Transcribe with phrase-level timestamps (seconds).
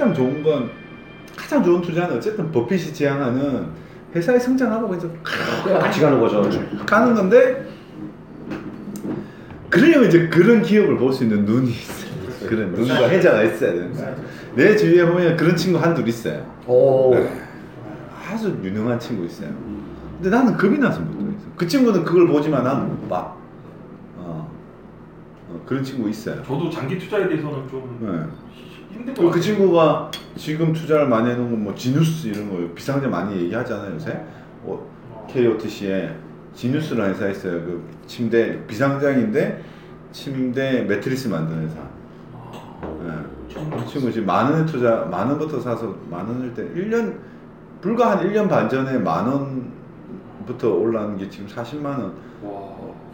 [0.00, 0.70] 가장 좋은 건
[1.36, 3.66] 가장 좋은 투자는 어쨌든 버핏이 지향하는
[4.14, 6.42] 회사의 성장하고 해서 같이 가는 거죠.
[6.86, 7.66] 가는 건데
[9.68, 12.10] 그러려면 이제 그런 기업을 볼 수 있는 눈이 있어요.
[12.48, 13.92] 그런 눈과 해자가 있어야 되는.
[14.54, 16.50] 내 주위에 보면 그런 친구 한둘 있어요.
[16.66, 17.14] 오.
[18.32, 19.50] 아주 유능한 친구 있어요.
[20.14, 21.46] 근데 나는 겁이 나서 못 들어있어.
[21.56, 23.34] 그 친구는 그걸 보지만 나는 못 봐.
[24.16, 24.50] 어.
[25.50, 26.42] 어, 그런 친구 있어요.
[26.42, 28.50] 저도 장기 투자에 대해서는 좀 네.
[29.00, 29.42] 힘든 것그 같아요.
[29.42, 34.24] 친구가 지금 투자를 많이 해놓은 건뭐 지누스 이런 거 비상자 많이 얘기하잖아요 요새.
[34.64, 34.86] 어,
[35.28, 36.14] KOTC에
[36.54, 37.52] 지누스라는 회사 있어요.
[37.62, 39.62] 그 침대 비상장인데
[40.12, 41.76] 침대 매트리스 만드는 회사.
[43.04, 43.78] 예.
[43.78, 47.14] 그 친구 지금 만 원에 투자 만 원부터 사서 만 원일 때 1년
[47.80, 52.14] 불과 한 1년 반 전에 만 원부터 올라온 게 지금 40만 원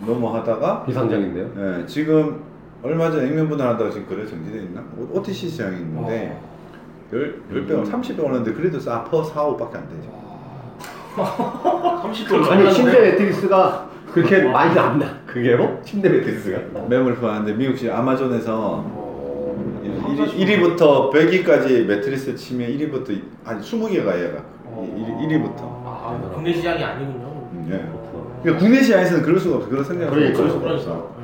[0.04, 1.50] 넘어 하다가 비상장인데요.
[1.56, 2.42] 예, 지금
[2.82, 4.82] 얼마 전에 액면 분할한다고 지금 거래 정지돼 있나?
[4.98, 6.38] 오- OTC 시장이 있는데
[7.12, 10.16] 열 10배, 30배 올랐는데 그래도 싸, 퍼 4, 5밖에 안 되죠.
[11.16, 15.06] 30돌 아니 침대 매트리스가 그렇게 많이 안 나.
[15.26, 15.80] 그게요?
[15.82, 16.58] 침대 매트리스가.
[16.88, 18.84] 매물 구하는데 미국 시 아마존에서
[20.36, 24.42] 1위, 부터 100위까지 매트리스 치면 1위부터 한 20개가 얘가
[25.20, 27.48] 1 위, 부터 아, 국내 시장이 아니군요.
[27.70, 27.84] 예.
[28.42, 29.68] 그러니까 국내 시장에서는 그럴 수가 없어.
[29.68, 30.70] 그런 생각을 그러니까, 할 수가.
[30.74, 31.15] 없어.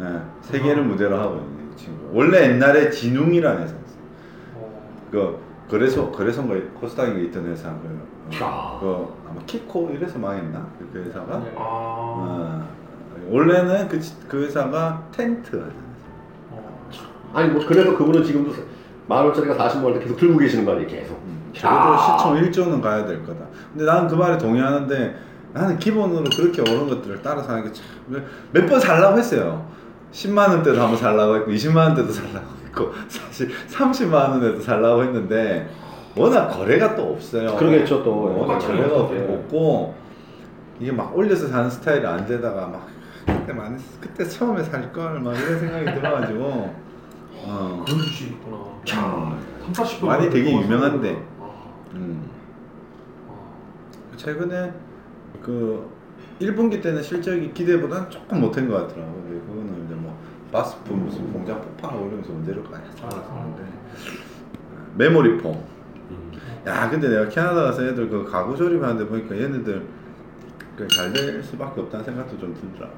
[0.00, 0.20] 예.
[0.42, 2.10] 세계를 무대로 하고 있는 이 친구.
[2.12, 3.78] 원래 옛날에 진웅이라는 회사였어.
[5.10, 5.38] 그
[5.70, 7.88] 거래소 거래소인가 코스닥인가 있던 회사 그,
[8.42, 11.52] 어, 그 아마 키코 이래서 망했나 그, 그 회사가 네.
[11.56, 11.60] 아.
[11.60, 12.68] 어,
[13.30, 15.66] 원래는 그, 지- 그 회사가 텐트 하는
[16.90, 17.02] 회사.
[17.34, 18.52] 아니 뭐 그래도 그분은 지금도
[19.06, 21.18] 만 원짜리가 40만 원대 계속 들고 계시는 거 아니에요 계속.
[21.52, 23.44] 그래도 시총 1조는 가야 될 거다.
[23.72, 25.16] 근데 나는 그 말에 동의하는데
[25.54, 27.84] 나는 기본으로 그렇게 오른 것들을 따라 사는 게 참
[28.52, 29.66] 몇 번 살라고 했어요.
[30.12, 35.68] 10만 원대도 한번 살라고 했고 20만 원대도 살라고 했고 사실 30만 원에도 살라고 했는데
[36.16, 37.54] 워낙 거래가 또 없어요.
[37.56, 38.38] 그러겠죠, 또.
[38.40, 38.68] 워낙 맞죠.
[38.68, 39.34] 거래가 예.
[39.34, 39.94] 없고
[40.80, 42.88] 이게 막 올려서 사는 스타일이 안 되다가 막
[43.26, 46.74] 그때 많이 그때 처음에 살 걸 막 이런 생각이 들어가지고
[47.44, 47.84] 어.
[47.86, 48.56] 그런 주식이 있구나.
[48.84, 49.38] 참.
[49.72, 51.10] 3, 40도 말이 되게 유명한데.
[51.94, 52.30] 음.
[53.28, 54.16] 아.
[54.16, 54.72] 최근에
[55.42, 55.88] 그
[56.40, 59.40] 1분기 때는 실적이 기대보다는 조금 못한 것 같더라고요.
[59.46, 59.77] 그거는
[60.52, 63.62] 바스프 무슨 공장 폭파하고 이러면서 문제를 많이 생각했는데
[64.96, 65.62] 메모리 폼.
[66.66, 69.86] 야 근데 내가 캐나다 가서 애들 그 가구 조립하는데 보니까 얘네들
[70.94, 72.90] 잘될 수밖에 없다는 생각도 좀 들더라.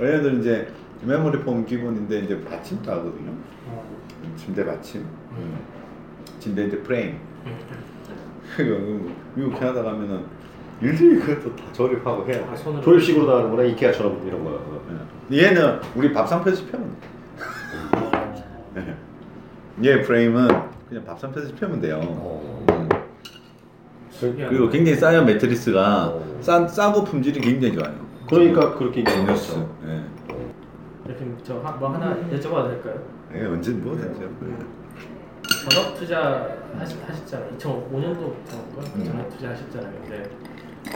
[0.00, 0.72] 얘네들 이제
[1.02, 3.32] 메모리 폼 기본인데 이제 받침도 하거든요.
[4.36, 5.04] 침대 받침.
[6.40, 7.18] 침대 이제 프레임.
[8.56, 10.24] 그 미국 캐나다 가면은
[10.80, 12.56] 일일이 그것도 다 조립하고 해야 아, 돼.
[12.56, 12.82] 손으로.
[12.82, 14.82] 조립식으로 다 하는구나 이케아처럼 이런 거.
[14.90, 15.17] 예.
[15.30, 16.96] 얘는 우리 밥상 돼.
[18.76, 18.94] 예.
[19.84, 20.48] 얘 프레임은
[20.88, 22.00] 그냥 밥상 펴면 돼요.
[22.02, 22.64] 어.
[22.70, 22.88] 음.
[24.20, 26.38] 그리고 굉장히 싸요 매트리스가 어.
[26.40, 27.94] 싸, 싸고 품질이 굉장히 좋아요.
[28.28, 29.52] 그러니까 그렇게 지너스.
[29.52, 29.76] 얘기했죠.
[29.86, 30.04] 예.
[31.06, 33.02] 이렇게 저뭐 하나 여쭤봐도 될까요?
[33.34, 34.20] 예, 언제 뭐든지.
[35.70, 37.50] 전업 투자 하시, 하셨잖아요.
[37.58, 39.04] 2005년도부터 음.
[39.04, 39.92] 전업 투자 하셨잖아요.
[40.02, 40.30] 근데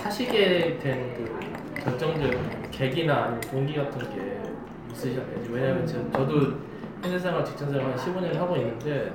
[0.02, 4.40] 하시게 된그 결정적 계기나 아니면 동기 같은 게
[4.92, 5.26] 있으셨나요?
[5.50, 6.52] 왜냐면 저, 저도
[7.04, 9.12] 회사 생활, 직장 생활 한 15년 하고 있는데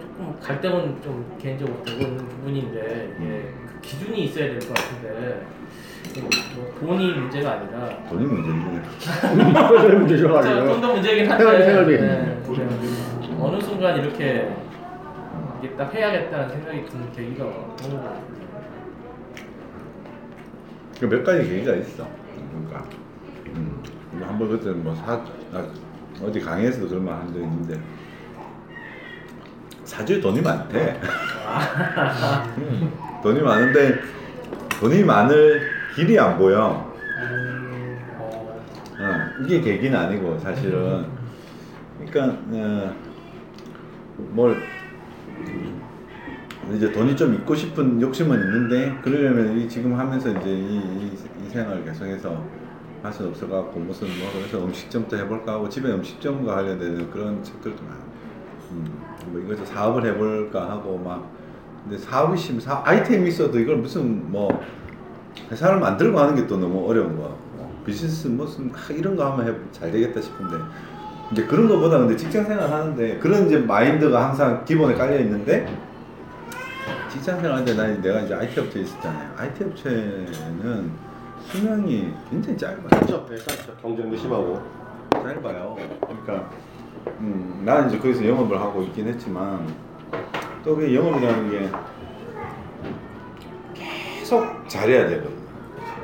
[0.00, 5.46] 조금 갈등은 좀 개인적으로 되고 있는 부분인데 이게 그 기준이 있어야 될 것 같은데
[6.20, 8.88] 뭐 돈이 문제가 아니라 돈이 문제인데.
[9.30, 11.96] 그런 문제죠 좀더 문제긴 한데 생활비, 생활비.
[12.00, 13.36] 네, 네.
[13.40, 14.50] 어느 순간 이렇게
[15.62, 18.37] 이게 딱 해야겠다는 생각이 드는 계기가 어느 거그
[21.06, 22.06] 몇 가지 계기가 있어.
[22.50, 22.84] 그러니까.
[23.54, 23.82] 음.
[24.20, 25.22] 한번 그때 뭐 사,
[25.52, 25.64] 나
[26.22, 27.80] 어디 강의에서도 그런 말 한 적 있는데
[29.84, 31.00] 사주에 돈이 많대.
[32.58, 32.92] 음.
[33.22, 34.00] 돈이 많은데
[34.80, 35.62] 돈이 많을
[35.94, 36.92] 길이 안 보여.
[38.18, 38.58] 어,
[39.00, 41.06] 어, 이게 계기는 아니고 사실은.
[42.06, 42.94] 그러니까 어,
[44.16, 44.56] 뭘
[46.74, 51.12] 이제 돈이 좀 있고 싶은 욕심은 있는데 그러려면 이 지금 하면서 이제 이, 이,
[51.46, 52.42] 이 생활을 계속해서
[53.02, 57.96] 할 수는 없어갖고 무슨 뭐 그래서 음식점도 해볼까 하고 집에 음식점과 관련되는 그런 책들도 많아.
[58.72, 58.84] 음,
[59.28, 61.30] 뭐 이것도 사업을 해볼까 하고 막
[61.84, 64.62] 근데 사업이 심 사, 아이템이 있어도 이걸 무슨 뭐
[65.50, 67.28] 회사를 만들고 하는 게 또 너무 어려운 거야.
[67.56, 70.56] 뭐 비즈니스 무슨 아, 이런 거 하면 해, 잘 되겠다 싶은데
[71.32, 75.66] 이제 그런 거보다 근데 직장 생활 하는데 그런 이제 마인드가 항상 기본에 깔려 있는데
[77.10, 79.30] 직장 생활하는데 나 내가 이제 IT 업체에 있었잖아요.
[79.36, 80.90] IT 업체는
[81.40, 82.88] 수명이 굉장히 짧아요.
[82.88, 83.26] 그렇죠.
[83.30, 83.74] 네, 그렇죠.
[83.80, 84.60] 경쟁도 심하고.
[85.12, 85.76] 짧아요.
[86.00, 86.50] 그러니까
[87.20, 89.66] 음, 나는 이제 거기서 영업을 하고 있긴 했지만
[90.64, 91.70] 또 그 영업이라는 게
[93.74, 95.38] 계속 잘해야 되거든.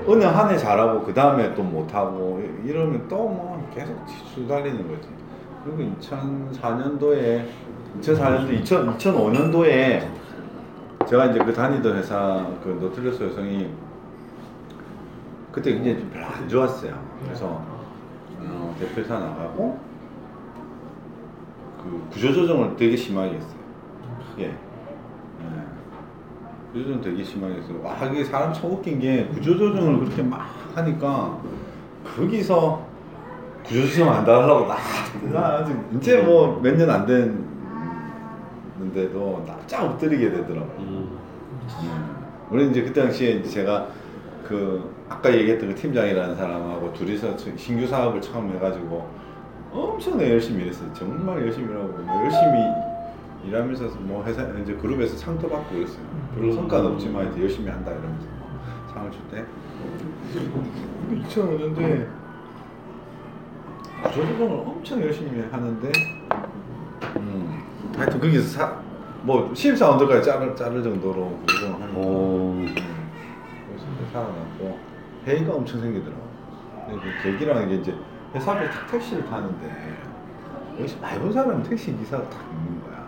[0.06, 3.94] 어느 한 해 잘하고 그 다음에 또 못하고 이러면 또 뭐 계속
[4.34, 5.08] 수달리는 거지.
[5.64, 7.46] 그리고 2004년도에
[8.00, 10.06] 2004년도 2000, 2005년도에
[11.06, 13.70] 제가 이제 그 다니던 회사 그 노틀러스 여성이
[15.52, 16.98] 그때 굉장히 좀 별로 안 좋았어요.
[17.22, 17.62] 그래서
[18.40, 19.78] 어, 대표이사 나가고
[21.82, 23.58] 그 구조조정을 되게 심하게 했어요.
[24.30, 24.44] 크게.
[24.46, 24.54] 예.
[26.72, 27.80] 구조조정 되게 심하게 했어요.
[27.82, 31.38] 와, 이게 사람 참 웃긴 게 구조조정을 그렇게 막 하니까
[32.16, 32.84] 거기서
[33.64, 34.76] 구조조정 안 달라고 나,
[35.32, 37.53] 나 아직 이제 뭐 몇 년안됐
[38.84, 40.68] 는데도 납작 엎드리게 되더라고.
[40.78, 41.18] 음.
[42.50, 43.88] 우리 이제 그때 당시에 이제 제가
[44.46, 49.08] 그 아까 얘기했던 그 팀장이라는 사람하고 둘이서 저- 신규 사업을 처음 해가지고
[49.72, 50.92] 엄청나게 열심히 일했어요.
[50.92, 52.60] 정말 열심히 일하고 뭐 열심히
[53.46, 56.04] 일하면서 뭐 회사 이제 그룹에서 상도 받고 그랬어요.
[56.34, 58.48] 별로 성과는 없지만 하여튼 열심히 한다 이러면서 뭐
[58.92, 59.44] 상을 줄 때.
[61.28, 62.06] 2005년도에
[64.12, 66.13] 조조정을 엄청 열심히 하는데 음,
[67.96, 68.76] 하여튼 거기서 사,
[69.22, 72.54] 뭐 신입사원들까지 자를, 자를 정도로 조조정을 하니까 오.
[72.56, 74.78] 그래서 이제 살아났고
[75.26, 76.22] 회의가 엄청 생기더라고.
[76.86, 77.94] 근데 그 계기라는 게 이제
[78.34, 79.96] 회사 앞에 탁 택시를 타는데
[80.78, 83.04] 여기서 많이 본 사람은 택시 기사가 딱 있는 거야.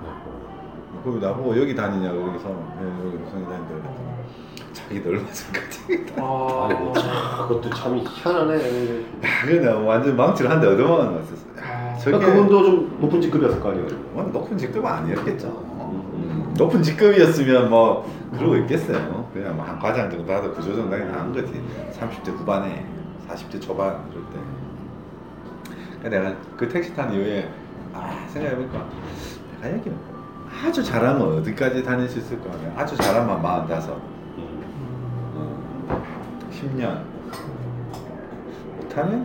[1.04, 2.48] 그리고 나보고 여기 다니냐 그래서
[2.80, 8.54] 네, 여기 무슨 다니는데 그랬더니 자기도 얼마 전까지 아, 아이고 참, 그것도 참 희한하네.
[8.54, 11.34] 야, 그래 내가 완전 망치를 한 대 얻어먹은 거 같았어.
[11.55, 11.55] 야,
[12.06, 13.88] 저게 그러니까 그분도 좀 높은 직급이었을 거 아니에요.
[14.12, 15.48] 뭐 높은 직급은 아니었겠죠.
[15.48, 19.28] 음, 높은 직급이었으면 뭐 그러고 있겠어요.
[19.34, 21.60] 그냥 뭐 한 과장 정도 하도 구조정 당연히 한 거지.
[21.98, 22.86] 30대 후반에
[23.28, 24.38] 40대 초반 이럴 때.
[26.00, 27.48] 그러니까 내가 그 택시 탄 이후에
[27.92, 28.86] 아 생각해보니까
[29.62, 29.90] 내가 여기
[30.64, 32.56] 아주 잘하면 어디까지 다닐 수 있을까?
[32.58, 33.92] 내가 아주 잘하면 45,
[34.38, 34.62] 음.
[35.34, 36.02] 어,
[36.52, 37.02] 10년
[38.80, 39.24] 못하면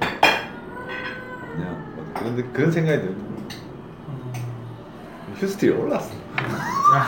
[1.53, 1.90] 그냥
[2.21, 3.13] 뭐 그런 그런 생각이 들어.
[5.35, 6.11] 휴스틸이 올랐어.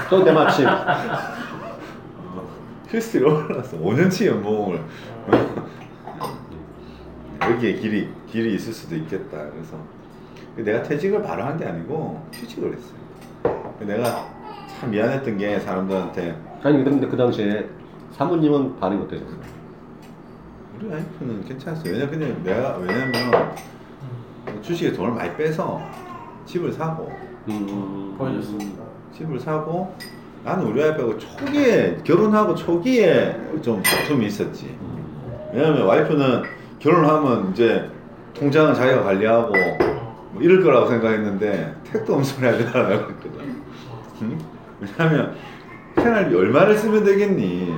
[0.10, 0.66] 또 때마침
[2.90, 3.78] 휴스틸이 올랐어.
[3.78, 4.82] 5년치 연봉을
[7.42, 9.38] 여기에 길이 길이 있을 수도 있겠다.
[9.52, 9.78] 그래서
[10.56, 13.74] 내가 퇴직을 바로 한 게 아니고 휴직을 했어요.
[13.80, 14.30] 내가
[14.80, 17.68] 참 미안했던 게 사람들한테 아니 근데 그 당시에
[18.14, 19.38] 사모님은 반응이 어떠셨어요?
[20.78, 21.92] 우리 와이프는 괜찮았어요.
[21.94, 23.54] 왜냐 그냥 내가 왜냐면
[24.64, 25.82] 주식에 돈을 많이 빼서
[26.46, 27.12] 집을 사고
[27.50, 28.16] 음.
[28.18, 28.82] 보여줬습니다.
[29.16, 29.96] 집을 사고
[30.44, 34.76] 나는 우리 와이프하고 초기에 결혼하고 초기에 좀 다툼이 있었지.
[35.54, 36.44] 왜냐면 와이프는
[36.80, 37.90] 결혼하면 이제
[38.34, 39.54] 통장은 자기가 관리하고
[40.32, 43.64] 뭐 이럴 거라고 생각했는데 택도 없는 소리 하지 말라고 했거든.
[44.24, 44.38] 응?
[44.82, 45.36] 왜냐면
[45.96, 47.74] 생활비 얼마를 쓰면 되겠니?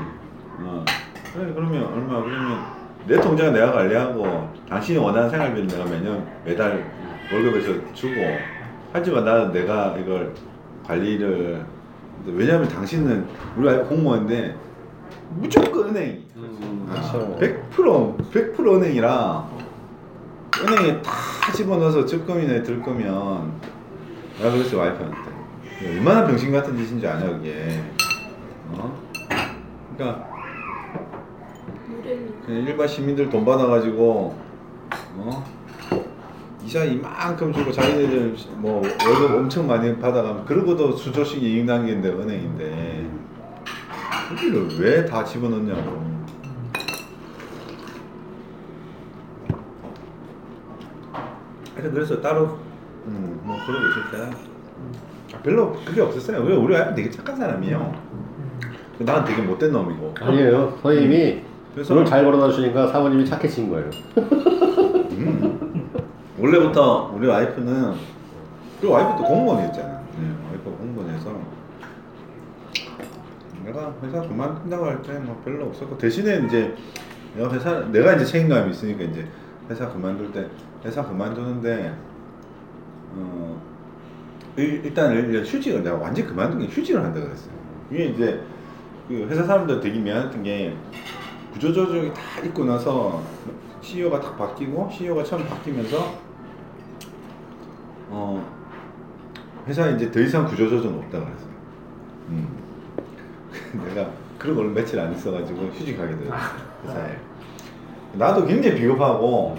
[0.60, 0.86] 어.
[1.34, 2.60] 그래, 그러면 얼마 그러면
[3.08, 6.84] 내 통장은 내가 관리하고 당신이 원하는 생활비는 내가 매년 매달
[7.32, 8.16] 월급에서 주고
[8.92, 10.34] 하지만 나는 내가 이걸
[10.86, 11.64] 관리를
[12.26, 14.56] 왜냐면 당신은 우리 와이프 공무원인데
[15.36, 17.38] 무조건 은행이 음, 아, 그렇죠.
[17.72, 19.50] 100% 100% 은행이라
[20.62, 21.12] 은행에 다
[21.54, 23.52] 집어넣어서 적금이나 들 거면
[24.38, 25.18] 내가 그랬어 와이프한테
[25.86, 27.82] 얼마나 병신 같은 짓인 줄 아냐 그게
[28.70, 28.98] 어?
[29.96, 30.35] 그러니까
[32.48, 34.36] 일반 시민들 돈 받아가지고
[35.18, 35.46] 어?
[36.64, 43.10] 이자 이만큼 주고 자기네들 뭐 월급 엄청 많이 받아가면 그러고도 수조식 이익 남기는데 은행인데.
[44.30, 46.04] 거기를 왜 다 집어넣냐고.
[51.74, 52.58] 하여튼 그래서 따로
[53.08, 56.42] 음, 뭐 그러고 있을 때 아, 별로 그게 없었어요.
[56.44, 57.94] 왜 우리 와이프 되게 착한 사람이에요.
[59.00, 60.16] 나는 되게 못된 놈이고.
[60.22, 60.80] 아니에요.
[60.82, 61.42] 선생님이
[61.76, 63.90] 그래서- 돈을 잘 벌어다 주니까 사모님이 착해진 거예요.
[64.18, 65.90] 음.
[66.40, 67.94] 원래부터 우리 와이프는
[68.82, 69.88] 그 와이프도 공무원이었잖아.
[70.20, 71.56] 네, 와이프가 공무원이어서
[73.66, 76.76] 내가 회사 그만둔다고 할 때 뭐 별로 없었고 대신에 이제
[77.36, 79.26] 내가 회사 내가 이제 책임감이 있으니까 이제
[79.70, 80.48] 회사 그만둘 때
[80.86, 81.94] 회사 그만두는데
[83.16, 83.60] 어
[84.58, 87.52] 일- 일단 일- 휴직을 내가 완전 히 그만둔 게 휴직을 한다 그랬어요.
[87.92, 88.42] 이게 이제
[89.08, 90.76] 그 회사 사람들 되게 미안했던 게
[91.56, 93.22] 구조조정이 다 있고 나서
[93.82, 96.14] CEO가 딱 바뀌고 CEO가 처음 바뀌면서
[98.10, 98.46] 어
[99.66, 101.56] 회사에 이제 더 이상 구조조정 없다 그랬어요.
[102.30, 102.48] 음.
[103.88, 106.36] 내가 그런 걸 며칠 안 있어가지고 휴직하게 됐어
[106.88, 107.18] 회사에.
[108.14, 109.58] 나도 굉장히 비겁하고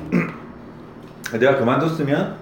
[1.40, 2.36] 내가 그만뒀으면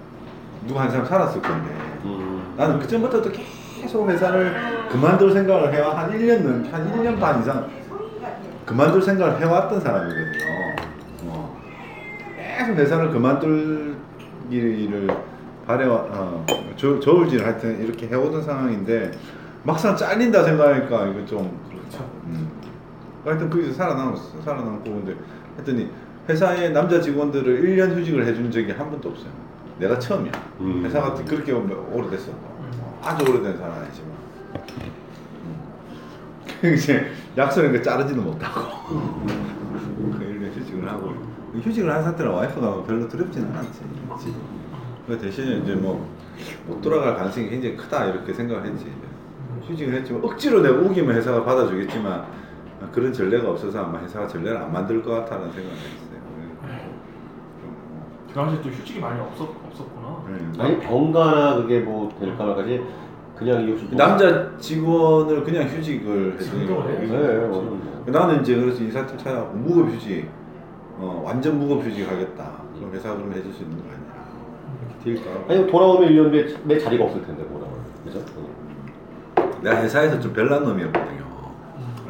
[0.67, 1.71] 누구 한 사람 살았을 건데
[2.05, 2.55] 음.
[2.57, 7.69] 나는 그 전부터도 계속 회사를 그만둘 생각을 해와 한 1년은 한 1년 반 이상
[8.67, 10.45] 그만둘 생각을 해왔던 사람이거든요.
[11.25, 11.61] 어.
[12.37, 15.09] 계속 회사를 그만둘기를
[15.67, 19.13] 바래와 어, 저, 저울질 하여튼 이렇게 해오던 상황인데
[19.63, 22.11] 막상 잘린다 생각하니까 이거 좀 그렇죠.
[22.27, 22.51] 음.
[23.25, 24.43] 하여튼 거기서 살아남았어.
[24.43, 25.15] 살아남고 근데
[25.59, 25.91] 했더니
[26.29, 29.31] 회사에 남자 직원들을 1년 휴직을 해준 적이 한 번도 없어요.
[29.79, 30.33] 내가 처음이야.
[30.61, 30.83] 음.
[30.85, 32.33] 회사가 그렇게 오래됐어.
[33.03, 34.15] 아주 오래된 사람 아니지만.
[36.65, 36.75] 음.
[36.75, 37.07] 이제
[37.37, 38.71] 약속인 거 자르지도 못하고.
[38.89, 41.13] 그 1년 휴직을 하고.
[41.55, 43.81] 휴직을 한 상태라 와이프가 별로 두렵지는 않았지.
[44.15, 44.35] 그치?
[45.07, 46.09] 그 대신에 이제 뭐,
[46.67, 48.87] 못 돌아갈 가능성이 굉장히 크다 이렇게 생각을 했지.
[49.69, 52.25] 휴직을 했지만 억지로 내가 우기면 회사가 받아주겠지만
[52.93, 56.15] 그런 전례가 없어서 아마 회사가 전례를 안 만들 것 같다는 생각을 했어요.
[58.29, 60.25] 그 당시에 또 휴직이 많이 없었, 없었구나.
[60.29, 60.63] 네.
[60.65, 62.83] 아니 병가나 그게 뭐 될까 말까지
[63.37, 66.99] 그냥 이웃 남자 직원을 그냥 휴직을 진동을 해요?
[67.11, 67.81] 네, 뭐.
[68.07, 70.29] 나는 이제 그래서 인사팀 찾아가고 무급 휴직,
[70.99, 72.53] 어, 완전 무급 휴직 하겠다.
[72.77, 73.99] 그럼 회사가 그럼 해줄 수 있는 거 아니야?
[75.05, 75.45] 이렇게 딜까?
[75.49, 78.23] 아니 돌아오면 1년 내, 내 자리가 없을 텐데 돌아오면 그죠?
[79.63, 81.25] 내가 회사에서 좀 별난 놈이었거든요.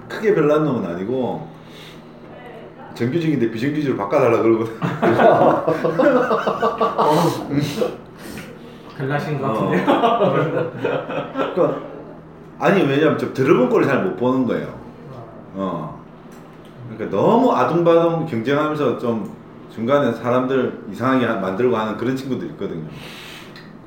[0.09, 1.49] 크게 별난 놈은 아니고
[2.95, 4.75] 정규직인데 비정규직으로 바꿔달라 그러거든.
[8.97, 9.53] 별나신 것 어.
[9.53, 9.85] 같은데요.
[11.55, 11.77] 그러니까
[12.59, 14.69] 아니 왜냐면 좀 들어본 꼴을 잘못 보는 거예요.
[15.55, 16.03] 어.
[16.95, 19.31] 그러니까 너무 아둥바둥 경쟁하면서 좀
[19.71, 22.85] 중간에 사람들 이상하게 하- 만들고 하는 그런 친구들 있거든요.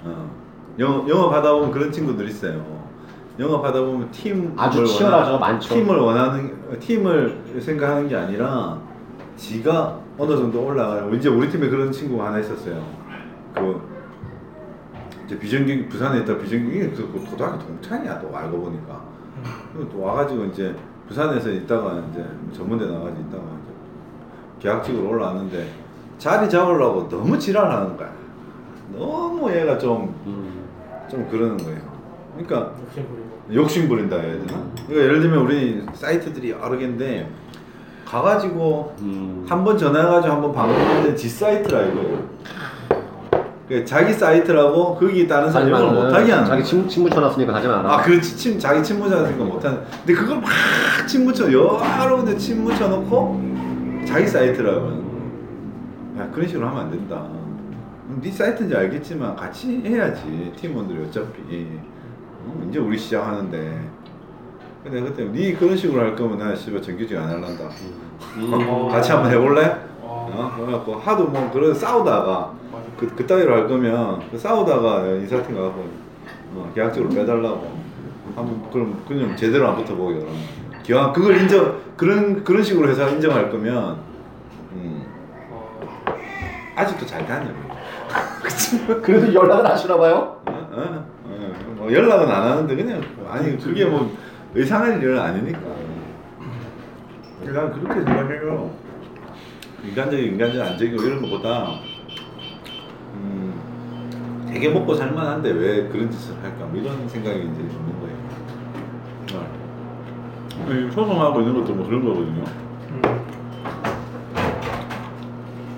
[0.03, 0.29] 어.
[0.79, 2.77] 영업, 영업하다 보면 그런 친구들 있어요.
[3.39, 5.73] 영업하다 보면 팀 아주 치열하죠, 많죠.
[5.73, 8.77] 팀을 원하는 팀을 생각하는 게 아니라
[9.37, 11.09] 지가 어느 정도 올라가요.
[11.13, 12.83] 이제 우리 팀에 그런 친구가 하나 있었어요.
[13.53, 13.79] 그
[15.27, 19.01] 이제 비정규 부산에 있다 비정규 그 고등학교 동창이야 또 알고 보니까
[19.73, 20.73] 그리고 또 와가지고 이제
[21.07, 23.73] 부산에서 있다가 이제 전문대 나가지고 있다가 이제
[24.61, 25.67] 계약직으로 올라왔는데
[26.17, 28.09] 자리 잡으려고 너무 지랄하는 거야.
[28.91, 31.27] 너무 얘가 좀좀 음.
[31.29, 31.79] 그러는 거예요.
[32.33, 32.73] 그러니까
[33.53, 34.63] 욕심 부린다 해야 되나?
[34.87, 37.29] 그러니까 예를 들면 우리 사이트들이 여러 개인데
[38.05, 39.45] 가가지고 음.
[39.47, 42.27] 한번 전화해가지고 한번 방문하는 지 사이트라 이거예요.
[43.67, 46.63] 그 자기 사이트라고 거기 다른 사람 하지만은 못하게 하는 자기.
[46.63, 47.93] 친, 친구 쳐놨으니까 하지 마라.
[47.93, 54.05] 아 그렇지 침 자기 침 묻혀놨으니까 못하는 근데 그걸 막침 묻혀 여러 군데 침 묻혀놓고
[54.07, 54.87] 자기 사이트라고
[56.17, 57.27] 야 그런 식으로 하면 안 된다
[58.21, 61.67] 네 사이트인지 알겠지만 같이 해야지 팀원들이 어차피
[62.45, 63.89] 어, 이제 우리 시작하는데
[64.81, 67.65] 근데 그때 네 그런 식으로 할 거면 나 씨발 정규직 안 할란다
[68.37, 68.87] 음.
[68.89, 69.75] 같이 한번 해볼래?
[70.01, 70.29] 어.
[70.33, 70.53] 어?
[70.55, 72.53] 그래갖고 하도 뭐 그런 싸우다가.
[72.97, 75.85] 그, 그 따위로 할 거면 그 싸우다가 인사팀 가고
[76.53, 77.77] 어, 계약적으로 빼달라고
[78.35, 80.35] 한번 그럼 그냥 제대로 안 붙어보게 그러면
[80.83, 83.97] 기왕 그걸 인정 그런 그런 식으로 해서 인정할 거면
[84.73, 85.05] 음,
[85.51, 85.79] 어.
[86.75, 87.49] 아직도 잘 다녀
[89.01, 90.41] 그래도 연락을 하시나 봐요?
[90.45, 90.51] 어?
[90.71, 91.05] 어?
[91.25, 94.15] 어, 뭐 연락은 안 하는데 그냥 아니 그게 뭐
[94.55, 95.59] 의상할 일은 아니니까
[97.41, 98.71] 난 그렇게 생각해요
[99.83, 101.79] 인간적인 인간적 안적이고 이런 것보다
[103.23, 108.17] 음, 되게 먹고 살만한데 왜 그런 짓을 할까 뭐 이런 생각이 이제 있는 거예요
[110.67, 110.91] 네.
[110.91, 112.43] 소송하고 있는 것도 뭐 그런 거거든요
[112.89, 113.01] 음.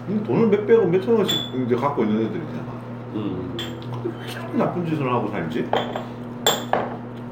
[0.09, 2.79] 음, 돈을 몇백억 몇천 원씩 이제 갖고 있는 애들이잖아
[3.15, 3.57] 음.
[4.03, 5.69] 왜 자꾸 나쁜 짓을 하고 살지?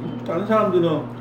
[0.02, 1.18] 음, 다른 사람들은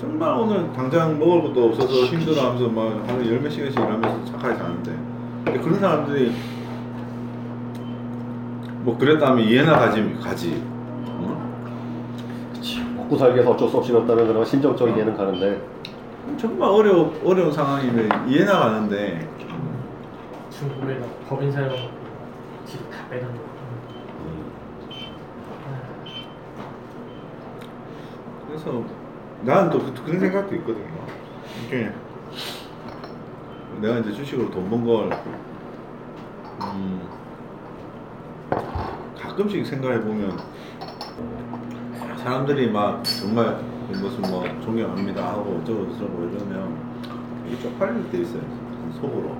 [0.00, 4.92] 정말 오늘 당장 먹을 것도 없어서 힘들어하면서 막 하루 열몇 시간씩 일하면서 착하게 사는데
[5.44, 6.32] 근데 그런 사람들이
[8.82, 10.62] 뭐 그랬다면 이해나 가지 가지.
[12.96, 15.60] 먹고 살기 위해서 어쩔 수 없이 넣었다는 그런 심정적인 이해는 가는데.
[16.38, 19.28] 정말 어려 어려운 상황이면 이해나 가는데.
[20.50, 21.70] 중국에 법인 사용
[22.64, 23.42] 지금 다 빼는 거.
[28.46, 28.84] 그래서
[29.42, 30.86] 나는 또 그- 그런 생각도 있거든요.
[31.66, 31.90] 이게
[33.80, 35.10] 내가 이제 주식으로 돈 번 걸.
[36.62, 37.00] 음,
[39.32, 40.38] 가끔씩 생각해 보면
[42.18, 43.58] 사람들이 막 정말
[43.88, 46.76] 무슨 뭐 존경합니다 하고 어쩌고 저쩌고 이러면
[47.46, 48.42] 이게 쪽팔릴 때 있어요
[49.00, 49.36] 속으로.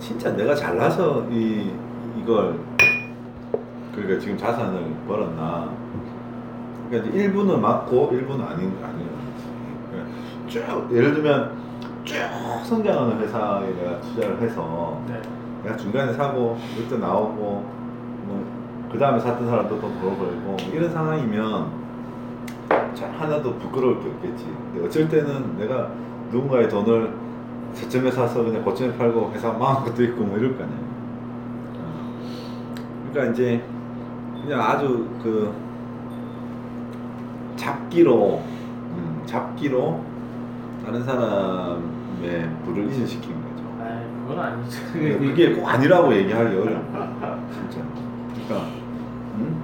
[0.00, 1.70] 진짜 내가 잘나서 이
[2.20, 2.58] 이걸
[3.94, 5.72] 그러니까 지금 자산을 벌었나
[6.90, 9.04] 그러니까 일부는 맞고 일부는 아닌 거지.
[9.90, 10.10] 그러니까
[10.48, 11.56] 쭉 예를 들면
[12.04, 12.16] 쭉
[12.64, 15.20] 성장하는 회사에 내가 투자를 해서 네.
[15.62, 17.64] 내가 중간에 사고 이때 나오고
[18.26, 21.82] 뭐그 다음에 샀던 사람도 또 돈을 벌고 이런 상황이면
[22.94, 24.46] 참 하나도 부끄러울 게 없겠지.
[24.72, 25.90] 근데 어쩔 때는 내가
[26.30, 27.12] 누군가의 돈을
[27.74, 30.76] 저점에 사서 그냥 고점에 팔고 회사 망한 것도 있고 뭐 이럴 거 아니야.
[31.78, 32.12] 어.
[33.10, 33.62] 그러니까 이제
[34.42, 35.52] 그냥 아주 그
[37.56, 38.42] 잡기로
[38.92, 40.00] 음, 잡기로
[40.84, 43.41] 다른 사람의 거죠.
[43.41, 43.41] 아
[44.32, 44.64] 그건.
[44.92, 47.46] 그게, 그게 꼭 아니라고 얘기하기 어려워.
[47.52, 47.80] 진짜.
[48.34, 48.66] 그러니까,
[49.36, 49.62] 음?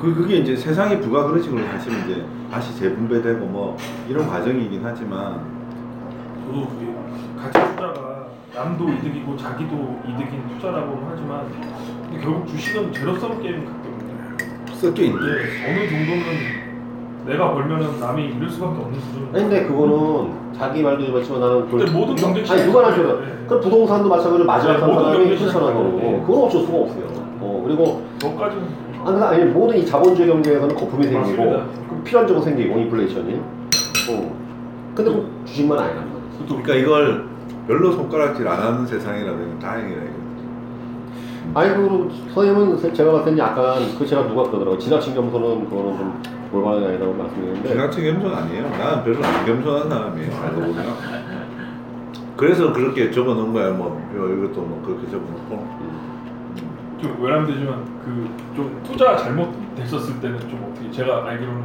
[0.00, 3.76] 그, 그게 이제 세상의 부가그릇식으로 사실 이제 다시 재분배되고 뭐
[4.08, 5.40] 이런 과정이긴 하지만,
[6.46, 6.94] 저도 그게
[7.38, 11.46] 가치 투자가 남도 이득이고 자기도 이득인 투자라고는 하지만
[12.08, 14.74] 근데 결국 주식은 제로섬 게임 같거든요.
[14.74, 15.20] 섞여 있는.
[15.20, 16.69] 네, 어느 정도는
[17.26, 19.28] 내가 벌면은 남이 잃을 수밖에 없는 수준.
[19.32, 22.90] 아니 근데 그거는 자기 말도 좀 했지만 나는 그걸 근데 모든 경제 아니 누가 나
[22.90, 22.96] 네.
[22.96, 23.18] 줘요.
[23.48, 26.22] 그 부동산도 마찬가지로 마지막 네, 산 모든 사람이 경제 실천한 거고 네.
[26.26, 27.04] 그건 어쩔 수가 없어요.
[27.40, 28.64] 어 그리고 너까지는
[29.00, 31.64] 아니, 근데 아니 모든 이 자본주의 경제에서는 거품이 생기고 맞습니다.
[31.88, 33.34] 그 필연적으로 생기고 인플레이션이.
[33.34, 34.36] 어.
[34.94, 36.46] 근데 그 주식만 아니란 말이야.
[36.48, 37.24] 그러니까 이걸
[37.66, 40.19] 별로 손가락질 안 하는 세상이라면 다행이라 이거.
[41.54, 46.22] 아니 그 선생님은 제가 봤을 때는 약간 그 제가 누가 그러더라고 지나친 겸손은 그거는 좀
[46.52, 48.68] 올바른 게 아니라고 말씀드렸는데 지나친 겸손 아니에요.
[48.70, 50.36] 나는 별로 안 겸손한 사람이에요.
[50.42, 50.84] 알고 보면.
[52.36, 53.70] 그래서 그렇게 적어놓은 거야.
[53.70, 55.54] 뭐 이것도 뭐 그렇게 적어놓고.
[55.54, 56.98] 음.
[57.00, 61.62] 좀 외람되지만 그 좀 투자 잘못됐었을 때는 좀 어떻게 제가 알기로는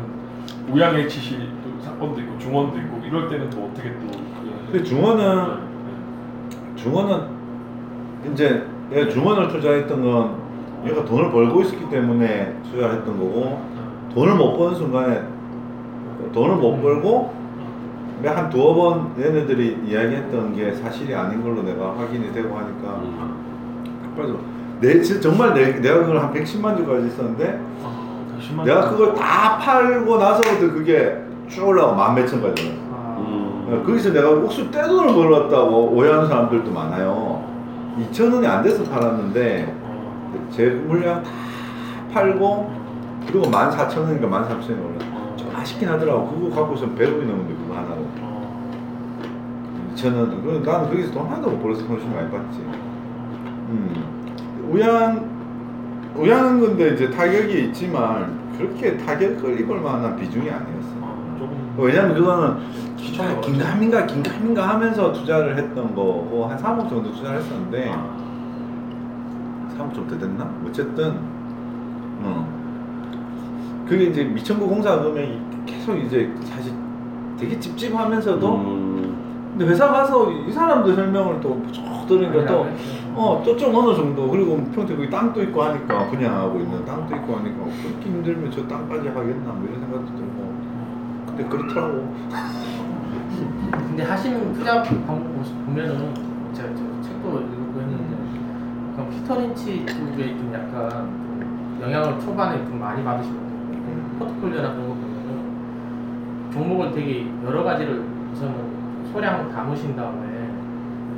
[0.72, 5.48] 우양 HC 또 사건도 있고 중원도 있고 이럴 때는 또 어떻게 또 그- 근데 중원은
[5.48, 6.76] 네.
[6.76, 7.35] 중원은
[8.32, 10.36] 이제 내가 중원을 투자했던 건
[10.86, 13.62] 얘가 돈을 벌고 있었기 때문에 투자를 했던 거고
[14.14, 15.24] 돈을 못 버는 순간에
[16.34, 17.34] 돈을 못 벌고
[18.22, 24.14] 내가 한 두어 번 얘네들이 이야기했던 게 사실이 아닌 걸로 내가 확인이 되고 하니까 음.
[24.18, 24.36] 빠져.
[24.80, 29.14] 내 정말 내, 내가 그걸 한 110만 주 가지고 있었는데 아, 다 10만 내가 그걸
[29.16, 32.80] 다 팔고 나서부터 그게 쭉 올라가 만 몇천 가지 올랐어.
[32.92, 33.84] 아, 음.
[33.86, 37.35] 거기서 내가 옥수 떼돈을 벌었다고 오해하는 사람들도 많아요.
[38.00, 41.30] 2천 원이 안 돼서 팔았는데 어, 제 물량 다
[42.14, 42.72] 팔고
[43.28, 45.06] 그리고 14,000원인가 13,000원이 올랐어.
[45.14, 46.28] 어, 좀 아쉽긴 하더라고.
[46.30, 48.02] 그거 갖고서 100억이 넘는데 그거 하나로.
[48.22, 49.92] 어.
[49.96, 50.44] 2,000원.
[50.44, 52.60] 그 나는 거기서 돈 하나도 못 벌어서 훨씬 많이 받지.
[52.60, 54.70] 음.
[54.72, 55.36] 우양
[56.16, 61.05] 우양한 건데 이제 타격이 있지만 그렇게 타격을 입을 만한 비중이 아니었어.
[61.78, 62.58] 어, 왜냐면 그거는
[62.98, 67.92] 시청에 긴가민가 긴가민가 하면서 투자를 했던 거고 한 3억 정도 투자를 했었는데.
[67.92, 68.26] 아,
[69.78, 70.50] 3억 좀더 됐나?
[70.66, 71.18] 어쨌든
[72.22, 72.56] 어.
[73.88, 76.74] 그게 이제 미천구 공사 금액이 계속 이제 사실
[77.38, 78.56] 되게 찝찝하면서도?
[78.56, 79.52] 음.
[79.52, 82.68] 근데 회사 가서 이 사람들 설명을 또쭉 들으니까 또
[83.16, 84.30] 어, 또좀 어느 정도.
[84.30, 89.08] 그리고 평택 거기 땅도 있고 하니까 분양하고 있는 땅도 있고 하니까 그렇게 힘들면 저 땅까지
[89.08, 90.25] 하겠나 뭐 이런 생각도 들고
[91.36, 92.14] 근데 그렇더라고
[93.88, 95.34] 근데 하시는 투자 방법
[95.66, 96.14] 보면은
[96.54, 98.16] 제가 저 책도 읽고 했는데
[98.94, 103.46] 약간 피터 린치 쪽에 좀 약간 좀 영향을 초반에 좀 많이 받으시거든요.
[104.20, 108.02] 포트폴리오나 그런 거 보면은 종목을 되게 여러 가지를
[108.34, 108.56] 우선은
[109.12, 110.50] 소량 담으신 다음에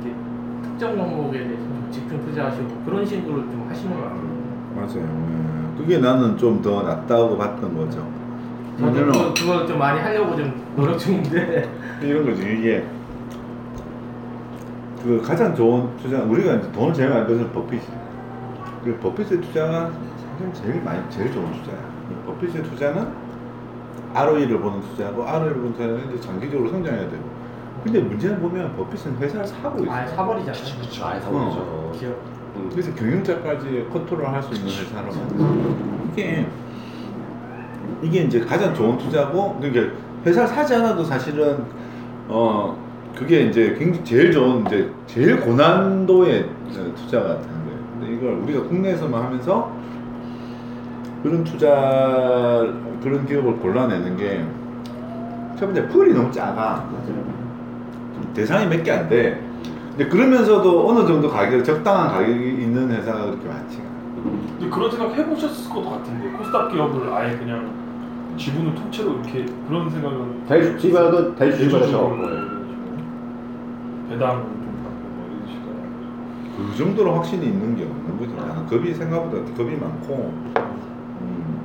[0.02, 0.14] 이렇게
[0.62, 4.38] 특정 종목에 대해서 좀 집중 투자하시고 그런 식으로 좀 하시는 것 같아요.
[4.74, 5.78] 맞아요 예.
[5.78, 8.04] 그게 나는 좀 더 낫다고 봤던 거죠
[8.78, 11.68] 저도 그거, 그거 좀 많이 하려고 좀 노력 중인데.
[12.02, 12.84] 이런 거지 이게.
[15.02, 17.82] 그 가장 좋은 투자 우리가 이제 돈을 제일 많이 버는 버핏이.
[18.84, 19.90] 그 버핏의 투자가
[20.38, 21.78] 사실 제일 많이 제일 좋은 투자야.
[22.26, 23.08] 버핏의 투자는
[24.14, 27.22] ROE를 보는 투자고 ROE를 보는 투자는 이제 장기적으로 성장해야 되고.
[27.82, 30.80] 근데 문제는 보면 버핏은 회사를 사고 있어 아예 사버리잖아요.
[30.80, 31.92] 그쵸 아예 사버리죠.
[31.98, 32.12] 기업.
[32.56, 32.68] 음.
[32.72, 35.46] 그래서 경영자까지 컨트롤 할 수 있는 회사로 만들어
[36.12, 36.46] 이게
[38.02, 41.64] 이게 이제 가장 좋은 투자고 그러니까 회사를 사지 않아도 사실은
[42.28, 42.76] 어
[43.16, 46.48] 그게 이제 굉장히 제일 좋은 이제 제일 고난도의
[46.96, 47.78] 투자가 되는 거예요.
[47.98, 49.72] 근데 이걸 우리가 국내에서만 하면서
[51.22, 52.64] 그런 투자
[53.02, 54.44] 그런 기업을 골라내는 게
[55.58, 56.88] 첫 번째 풀이 너무 작아.
[58.32, 59.42] 대상이 몇 개 안 돼.
[59.90, 63.98] 근데 그러면서도 어느 정도 가격, 적당한 가격이 있는 회사가 그렇게 많지가 않아.
[64.56, 67.68] 근데 그런 생각 해보셨을 것 같은데 코스닥 기업을 아예 그냥
[68.38, 72.48] 지분을 통째로 이렇게 그런 생각은 대주 집안도 대주주가 대주주로 되죠.
[74.08, 75.74] 배당을 좀 받고 뭐 이런 식으로
[76.56, 78.34] 그 정도로 확신이 있는 게 없는 거지.
[78.34, 80.32] 나는 겁이 생각보다 겁이 많고.
[81.20, 81.58] 음.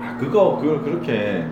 [0.00, 1.46] 아, 그거, 그걸 그렇게.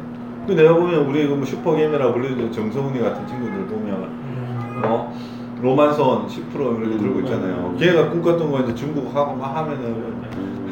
[0.46, 5.14] 또 내가 보면 우리 그뭐 슈퍼게임이라 불리는 정성훈이 같은 친구들 보면, 음, 어?
[5.62, 6.98] 로만선 10% 이렇게 음.
[6.98, 7.74] 들고 있잖아요.
[7.78, 10.22] 걔가 꿈꿨던 거 이제 중국하고 막 하면은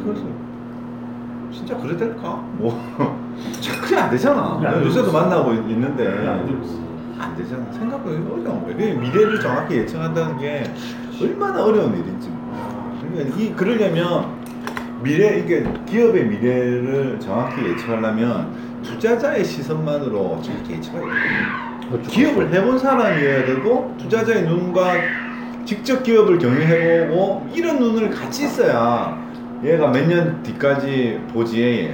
[0.02, 0.22] 그래서
[1.58, 2.40] 진짜 그래 될까?
[2.52, 2.78] 뭐
[3.82, 4.60] 그게 안 되잖아.
[4.64, 6.06] 안 요새도 만나고 있- 있는데
[7.18, 7.64] 안 되잖아.
[7.72, 8.74] 생각보다 어려운 거야.
[8.76, 10.62] 미래를 정확히 예측한다는 게
[11.20, 12.30] 얼마나 어려운 일인지.
[13.10, 14.38] 그러니까 이 그러려면
[15.02, 18.52] 미래 이게 기업의 미래를 정확히 예측하려면
[18.84, 21.08] 투자자의 시선만으로 정확히 예측해야 돼.
[21.90, 22.10] 그렇죠.
[22.10, 24.92] 기업을 해본 사람이어야 되고 투자자의 눈과
[25.64, 29.18] 직접 기업을 경영해보고 이런 눈을 같이 있어야
[29.64, 31.92] 얘가 몇 년 뒤까지 보지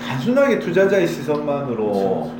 [0.00, 2.30] 단순하게 투자자의 시선만으로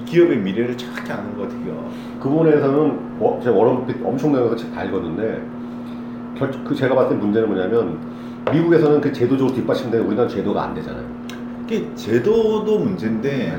[0.00, 1.90] 이 기업의 미래를 정확히 아는 거 어떻게요?
[2.20, 5.42] 그 부분에서는 워- 제가 워런 버핏 엄청나게 거 책다 읽었는데
[6.38, 7.98] 결, 그 제가 봤을 때 문제는 뭐냐면
[8.52, 11.04] 미국에서는 그 제도적으로 뒷받침되는데 우리나라 제도가 안 되잖아요.
[11.64, 13.58] 이게 제도도 문제인데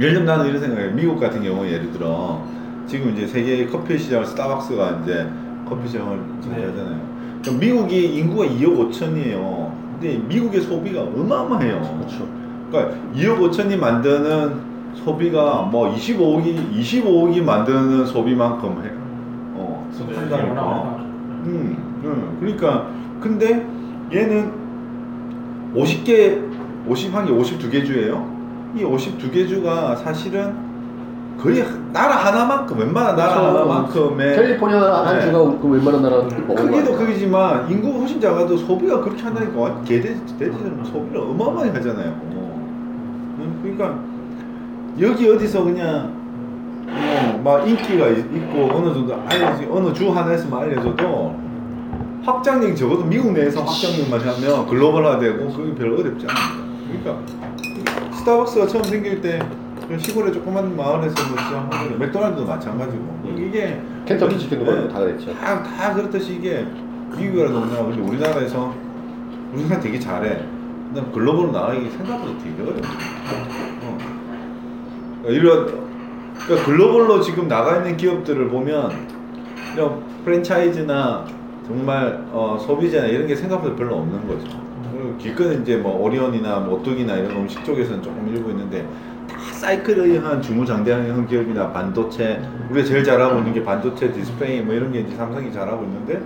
[0.00, 0.92] 예를 들면 나는 이런 생각해요.
[0.92, 2.42] 미국 같은 경우 예를 들어
[2.86, 5.26] 지금 이제 세계 커피 시장을 스타벅스가 이제
[5.68, 7.17] 커피 시장을 차지하잖아요.
[7.52, 9.70] 미국이 인구가 2억 5천이에요.
[10.00, 11.80] 근데 미국의 소비가 어마어마해요.
[11.98, 12.26] 그렇죠.
[12.70, 14.68] 그러니까 2억 5천이 만드는
[15.04, 18.90] 소비가 뭐 25억이 25억이 만드는 소비만큼 해.
[19.54, 21.04] 어, 네, 한다니까.
[21.44, 22.36] 음, 음.
[22.40, 22.88] 그러니까
[23.20, 23.66] 근데
[24.12, 24.50] 얘는
[25.74, 26.42] 50개
[26.86, 28.26] 50 한 개 52개 주예요.
[28.76, 30.67] 이 52개 주가 사실은
[31.40, 33.58] 거의 나라 하나만큼 웬만한 나라 그렇죠.
[33.58, 35.24] 하나만큼의 캘리포니아 한 네.
[35.26, 36.96] 주가 그 웬만한 거 크기도?
[36.96, 42.08] 크기지만 인구가 훨씬 작아도 소비가 그렇게 한다니까 개돼지처럼 소비를 어마어마하게 하잖아요.
[43.38, 43.98] 음, 그러니까
[45.00, 46.12] 여기 어디서 그냥
[46.90, 51.36] 어, 막 인기가 있- 있고 어느 정도 알려지 어느 주 하나에서만 알려줘도
[52.24, 56.68] 확장력이 적어도 미국 내에서 확장력만 하면 글로벌화되고 그게 별로 어렵지 않아요.
[56.88, 59.38] 그러니까 스타벅스가 처음 생길 때
[59.96, 61.98] 시골의 조그만 마을에서 뭐 시작한 거예요.
[61.98, 64.70] 맥도날드도 마찬가지고 이게 켄터키 치킨도 네.
[64.72, 65.34] 그렇고 다 그랬죠.
[65.34, 66.66] 다, 다 그렇듯이 이게
[67.16, 68.74] 미국이라도 우리나라 근데 우리나라에서
[69.54, 70.44] 우리나라 되게 잘해.
[70.92, 72.80] 근데 글로벌로 나가기 생각보다 되게 어려워.
[73.82, 73.98] 어.
[75.22, 75.88] 그러니까 이런
[76.44, 78.92] 그러니까 글로벌로 지금 나가 있는 기업들을 보면
[79.74, 81.24] 이런 프랜차이즈나
[81.66, 84.68] 정말 어, 소비자나 이런 게 생각보다 별로 없는 거죠.
[85.18, 88.86] 기껏 이제 뭐 오리온이나 뭐 오뚜기나 이런 음식 쪽에서는 조금 일부 있는데
[89.28, 92.40] 다 사이클에 의한 중후장대형 기업이나 반도체
[92.70, 96.22] 우리가 제일 잘하고 있는 게 반도체 디스플레이 뭐 이런 게 이제 삼성이 잘하고 있는데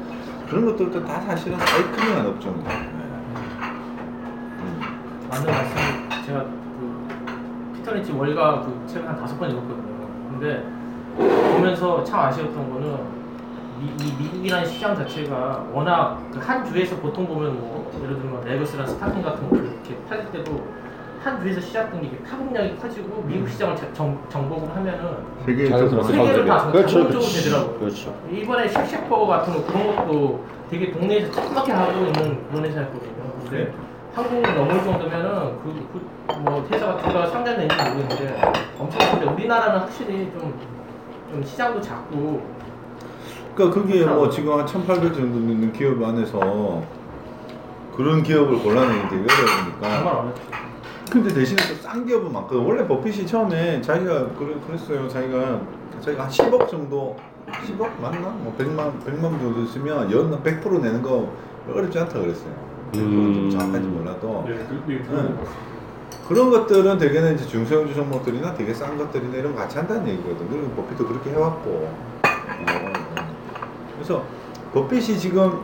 [0.48, 2.68] 그런 것들도 다 사실은 사이클링한 업종이에요.
[4.58, 4.80] 음.
[5.30, 5.76] 맞는 말씀.
[6.26, 10.08] 제가 그 피터 린치 월가 그 책을 한 다섯 번 읽었거든요.
[10.30, 10.62] 근데
[11.56, 12.96] 보면서 참 아쉬웠던 거는
[13.80, 18.86] 미, 이 미국이라는 시장 자체가 워낙 그 한 주에서 보통 보면 뭐 예를 들면 레거스랑
[18.86, 20.81] 스타킹 같은 거 이렇게 팔릴 때도
[21.22, 26.46] 한 주에서 시작된 게 파급력이 커지고 미국 시장을 자- 정, 정복을 하면은 세계 자연스럽게 세계를
[26.46, 27.42] 다 그렇죠, 자본적으로 그렇죠.
[27.42, 27.78] 되더라고요.
[27.78, 28.14] 그렇죠.
[28.32, 33.12] 이번에 쉑쉑버거 같은 거 그런 것도 되게 동네에서 조그맣게 하고 있는 그런 회사였거든요.
[33.44, 33.72] 근데
[34.14, 40.58] 한국이 넘을 정도면은 그, 그, 뭐 회사가 누가 상장되는지 모르겠는데 엄청 큰데 우리나라는 확실히 좀,
[41.30, 42.42] 좀 시장도 작고
[43.54, 46.82] 그러니까 그게 뭐 지금 한 1,800 정도 있는 기업 안에서
[47.96, 49.96] 그런 기업을 골라내기 되게 어려우니까.
[49.96, 50.42] 정말 어렵죠.
[51.12, 52.64] 근데 대신에 또 싼 기업은 많거든.
[52.64, 55.06] 원래 버핏이 처음에 자기가 그래, 그랬어요.
[55.08, 55.60] 자기가
[56.00, 58.30] 자기가 한 10억 정도 10억 맞나?
[58.30, 61.30] 뭐 100만 100만 정도 쓰면 연 100% 내는 거
[61.68, 62.54] 어렵지 않다 그랬어요.
[62.94, 63.34] 음.
[63.34, 65.38] 좀 정확한지 몰라도 네, 그, 그, 응.
[66.28, 70.48] 그런 것들은 대개는 이제 중소형주 종목들이나 되게 싼 것들이나 이런 거 같이 한다는 얘기거든.
[70.48, 71.70] 그리고 버핏도 그렇게 해왔고.
[71.70, 73.34] 어, 어.
[73.96, 74.24] 그래서
[74.72, 75.60] 버핏이 지금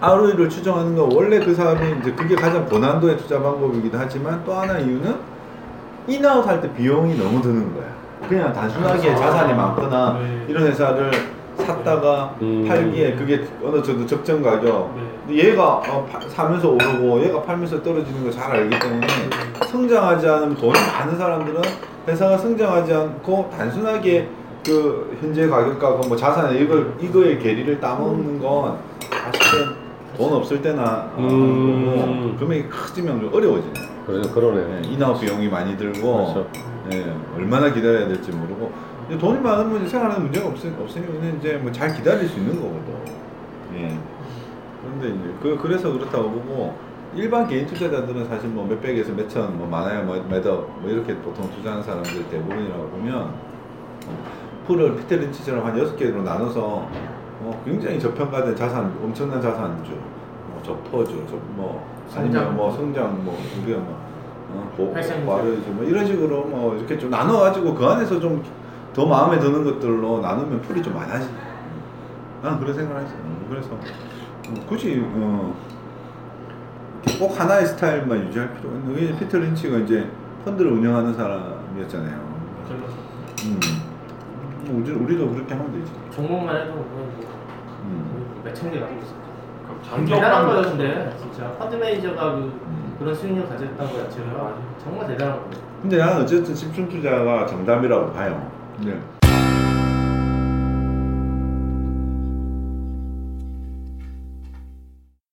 [0.00, 4.78] ROE를 추정하는 거 원래 그 사람이 이제 그게 가장 고난도의 투자 방법이기도 하지만 또 하나
[4.78, 5.14] 이유는
[6.06, 7.86] in out 할 때 비용이 너무 드는 거야.
[8.28, 10.46] 그냥 단순하게 아, 자산이 많거나 네.
[10.48, 11.10] 이런 회사를
[11.56, 12.64] 샀다가 음.
[12.68, 14.94] 팔기에 그게 어느 정도 적정 가격
[15.28, 15.34] 네.
[15.36, 19.06] 얘가 어, 파- 사면서 오르고 얘가 팔면서 떨어지는 걸 잘 알기 때문에
[19.66, 21.62] 성장하지 않으면 돈이 많은 사람들은
[22.06, 24.28] 회사가 성장하지 않고 단순하게
[24.64, 28.76] 그 현재 가격과 뭐 자산의 이걸 이거의 괴리를 따먹는 건
[29.10, 29.85] 사실은
[30.16, 32.30] 돈 없을 때나 어, 음.
[32.30, 33.72] 거고 금액이 커지면 좀 어려워지네.
[34.06, 34.80] 그래서 그러네.
[34.80, 36.48] 네, in out 비용이 많이 들고 그렇죠.
[36.92, 38.72] 예, 얼마나 기다려야 될지 모르고
[39.08, 42.94] 이제 돈이 많으면 생활하는 문제가 없으, 없으니까 이제 뭐 잘 기다릴 수 있는 거거든.
[43.74, 43.98] 예.
[44.82, 46.74] 그런데 이제 그 그래서 그렇다고 보고
[47.14, 51.82] 일반 개인 투자자들은 사실 뭐 몇백에서 몇천 뭐 많아야 뭐 몇억 뭐 이렇게 보통 투자하는
[51.82, 54.18] 사람들 대부분이라고 보면 어,
[54.66, 56.88] 풀을 피터 린치처럼 한 여섯 개로 나눠서
[57.42, 62.56] 어, 굉장히 저평가된 자산 엄청난 자산주 뭐 저퍼주 저뭐 아니면 성장.
[62.56, 63.98] 뭐 성장 뭐 우리가 뭐
[64.52, 65.28] 어, 보- 활성주.
[65.28, 68.42] 와르주 뭐 이런 식으로 뭐 이렇게 좀 나눠가지고 그 안에서 좀
[68.96, 71.28] 더 마음에 드는 것들로 나누면 pool이 좀 많아지
[72.42, 73.18] 나는 그런 생각을 했어요.
[73.50, 75.54] 그래서 어, 굳이 어,
[77.18, 80.08] 꼭 하나의 스타일만 유지할 필요 없는 왜 피터 린치가 이제
[80.46, 82.18] 펀드를 운영하는 사람이었잖아요.
[83.44, 83.60] 음.
[84.70, 85.92] 우리, 우리도 그렇게 하면 되지.
[86.10, 86.72] 종목만 해도
[88.64, 88.80] 음.
[88.80, 89.14] 갖고 있어.
[89.66, 92.52] 그럼 대단한 장기업만 근데 진짜 펀드 매니저가 그
[92.98, 95.66] 그런 수익률 가졌다는 거 자체가 정말 대단한 거예요.
[95.82, 98.50] 근데 나는 어쨌든 집중 투자가 정답이라고 봐요.
[98.76, 98.98] 근데